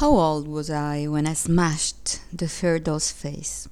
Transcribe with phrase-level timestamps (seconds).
[0.00, 3.68] How old was I when I smashed the fair doll's face?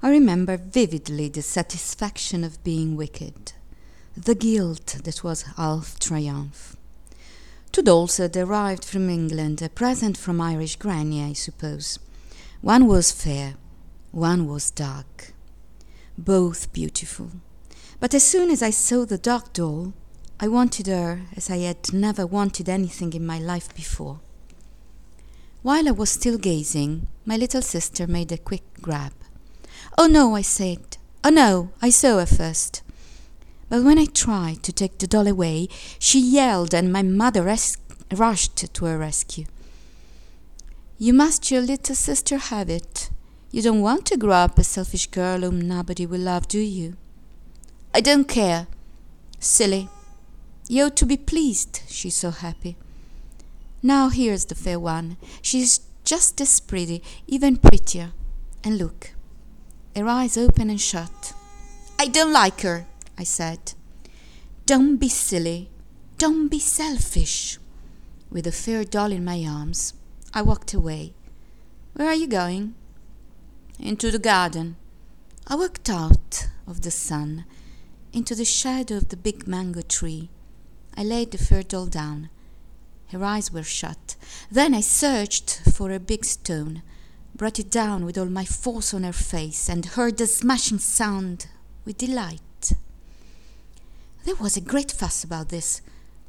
[0.00, 3.54] I remember vividly the satisfaction of being wicked,
[4.16, 6.76] the guilt that was half triumph.
[7.72, 11.98] Two dolls had arrived from England, a present from Irish Granny, I suppose.
[12.60, 13.54] One was fair,
[14.12, 15.32] one was dark.
[16.16, 17.32] Both beautiful.
[17.98, 19.92] But as soon as I saw the dark doll,
[20.38, 24.20] I wanted her as I had never wanted anything in my life before.
[25.62, 29.12] While I was still gazing, my little sister made a quick grab.
[29.96, 30.96] Oh no, I said.
[31.24, 32.82] Oh no, I saw her first.
[33.68, 37.76] But when I tried to take the doll away, she yelled and my mother res-
[38.14, 39.46] rushed to her rescue.
[40.96, 43.10] You must your little sister have it.
[43.50, 46.96] You don't want to grow up a selfish girl whom nobody will love, do you?
[47.92, 48.68] I don't care.
[49.40, 49.88] Silly.
[50.68, 52.76] You ought to be pleased, she's so happy.
[53.82, 55.16] Now here's the fair one.
[55.42, 58.12] She's just as pretty, even prettier.
[58.64, 59.12] And look,
[59.94, 61.34] her eyes open and shut.
[61.98, 63.74] I don't like her, I said.
[64.66, 65.70] Don't be silly.
[66.18, 67.58] Don't be selfish.
[68.30, 69.94] With the fair doll in my arms,
[70.34, 71.14] I walked away.
[71.94, 72.74] Where are you going?
[73.78, 74.76] Into the garden.
[75.46, 77.44] I walked out of the sun,
[78.12, 80.28] into the shadow of the big mango tree.
[80.96, 82.28] I laid the fair doll down.
[83.12, 84.16] Her eyes were shut.
[84.50, 86.82] Then I searched for a big stone,
[87.34, 91.46] brought it down with all my force on her face, and heard the smashing sound
[91.84, 92.72] with delight.
[94.24, 95.80] There was a great fuss about this.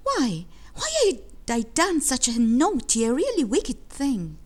[0.03, 0.45] Why?
[0.75, 4.37] Why had I done such a naughty, a really wicked thing?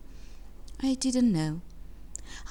[0.80, 1.60] I didn't know.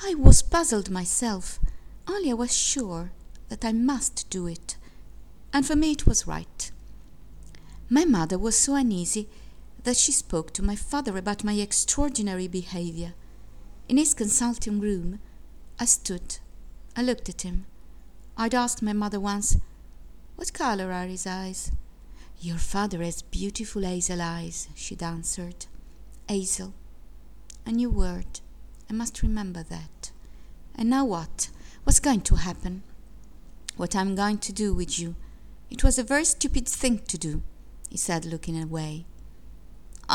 [0.01, 1.59] I was puzzled myself,
[2.07, 3.11] only I was sure
[3.49, 4.77] that I must do it,
[5.51, 6.71] and for me it was right.
[7.89, 9.27] My mother was so uneasy
[9.83, 13.13] that she spoke to my father about my extraordinary behavior.
[13.89, 15.19] In his consulting room,
[15.79, 16.37] I stood.
[16.95, 17.65] I looked at him.
[18.37, 19.57] I'd asked my mother once,
[20.35, 21.71] What color are his eyes?
[22.39, 25.65] Your father has beautiful hazel eyes, she'd answered.
[26.27, 26.73] Hazel.
[27.65, 28.39] A new word.
[28.89, 30.11] I must remember that.
[30.75, 31.49] And now what?
[31.83, 32.83] What's going to happen?
[33.77, 35.15] What I'm going to do with you.
[35.69, 37.43] It was a very stupid thing to do
[37.93, 39.05] he said, looking away.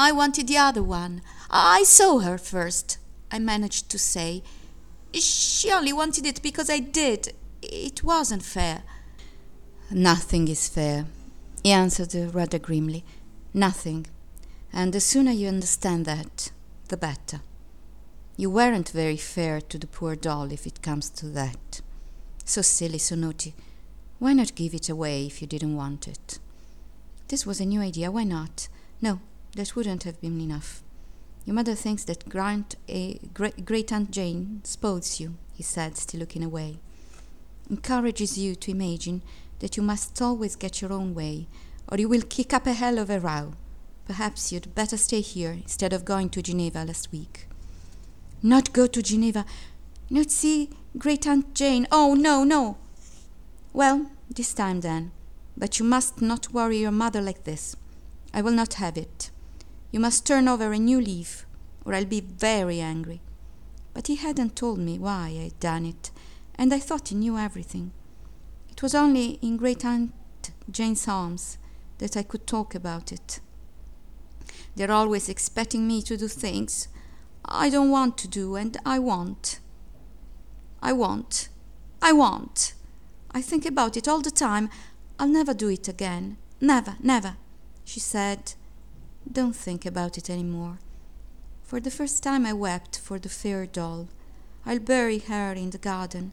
[0.01, 1.23] I wanted the other one.
[1.51, 2.99] I saw her first,
[3.33, 4.45] I managed to say.
[5.13, 7.35] She only wanted it because I did.
[7.63, 8.85] It wasn't fair.
[9.91, 11.07] Nothing is fair,
[11.65, 13.05] he answered rather grimly.
[13.53, 14.07] Nothing.
[14.73, 16.53] And the sooner you understand that,
[16.87, 17.41] the better.
[18.37, 21.81] You weren't very fair to the poor doll if it comes to that.
[22.45, 23.53] So silly, so naughty.
[24.21, 26.39] Why not give it away if you didn't want it?
[27.27, 28.13] This was a new idea.
[28.13, 28.69] Why not?
[29.03, 29.21] No,
[29.59, 30.85] that wouldn't have been enough.
[31.45, 36.45] Your mother thinks that Grant, a great Aunt Jane spoils you, he said, still looking
[36.45, 36.79] away.
[37.69, 39.21] Encourages you to imagine
[39.59, 41.49] that you must always get your own way,
[41.91, 43.55] or you will kick up a hell of a row.
[44.07, 47.49] Perhaps you'd better stay here instead of going to Geneva last week.
[48.41, 49.45] Not go to Geneva,
[50.09, 51.89] not see Great Aunt Jane.
[51.91, 52.79] Oh, no, no.
[53.73, 55.11] Well, this time then.
[55.57, 57.75] But you must not worry your mother like this.
[58.33, 59.33] I will not have it.
[59.91, 61.47] You must turn over a new leaf,
[61.85, 63.21] or I'll be very angry.
[63.95, 66.11] But he hadn't told me why I'd done it,
[66.57, 67.93] and I thought he knew everything.
[68.71, 70.13] It was only in Great Aunt
[70.71, 71.59] Jane's arms
[71.99, 73.41] that I could talk about it.
[74.77, 76.89] They're always expecting me to do things
[77.45, 79.59] I don't want to do, and I want.
[80.83, 81.49] I want.
[82.03, 82.75] I want.
[83.31, 84.69] I think about it all the time.
[85.19, 86.37] I'll never do it again.
[86.61, 87.37] Never, never.
[87.85, 88.55] She said,
[89.31, 90.79] Don't think about it any more.
[91.63, 94.09] For the first time I wept for the fair doll.
[94.65, 96.33] I'll bury her in the garden.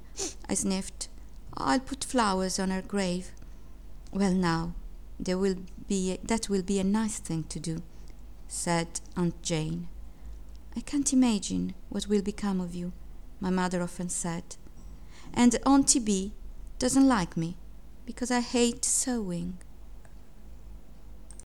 [0.50, 1.10] I sniffed.
[1.58, 3.32] I'll put flowers on her grave.
[4.12, 4.74] Well, now,
[5.20, 5.56] there will
[5.88, 7.82] be a, that will be a nice thing to do,
[8.48, 9.88] said Aunt Jane.
[10.76, 12.92] I can't imagine what will become of you,
[13.40, 14.56] my mother often said.
[15.34, 16.34] And Auntie B
[16.80, 17.58] doesn't like me
[18.06, 19.58] because I hate sewing.